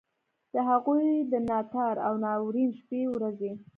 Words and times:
د 0.53 0.55
هغوی 0.69 1.07
د 1.31 1.33
ناتار 1.49 1.95
او 2.07 2.13
ناورین 2.23 2.69
شپې 2.79 3.01
ورځي. 3.13 3.51